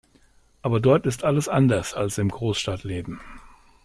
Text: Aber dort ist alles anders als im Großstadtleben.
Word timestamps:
Aber 0.63 0.79
dort 0.79 1.05
ist 1.05 1.23
alles 1.23 1.47
anders 1.47 1.93
als 1.93 2.17
im 2.17 2.29
Großstadtleben. 2.29 3.21